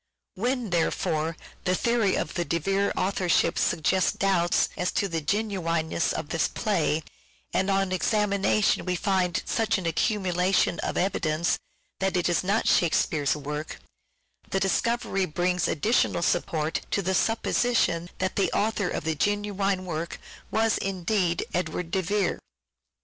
When, 0.33 0.71
therefore, 0.71 1.37
the 1.63 1.75
theory 1.75 2.15
of 2.15 2.33
the 2.33 2.43
De 2.43 2.57
Vere 2.57 2.91
author 2.97 3.29
ship 3.29 3.59
suggests 3.59 4.11
doubts 4.11 4.69
as 4.75 4.91
to 4.93 5.07
the 5.07 5.21
genuineness 5.21 6.11
of 6.11 6.29
this 6.29 6.47
play, 6.47 7.03
and 7.53 7.69
on 7.69 7.91
examination 7.91 8.83
we 8.83 8.95
find 8.95 9.43
such 9.45 9.77
an 9.77 9.85
accumula 9.85 10.55
tion 10.55 10.79
of 10.79 10.97
evidence 10.97 11.59
that 11.99 12.17
it 12.17 12.27
is 12.29 12.43
not 12.43 12.67
Shakespeare's 12.67 13.35
work, 13.35 13.77
the 14.49 14.59
discovery 14.59 15.27
brings 15.27 15.67
additional 15.67 16.23
support 16.23 16.81
to 16.89 17.03
the 17.03 17.13
supposition 17.13 18.09
that 18.17 18.37
the 18.37 18.51
author 18.53 18.89
of 18.89 19.03
the 19.03 19.13
genuine 19.13 19.85
work 19.85 20.19
was 20.49 20.79
indeed 20.79 21.45
Edward 21.53 21.91
de 21.91 22.01
Vere. 22.01 22.39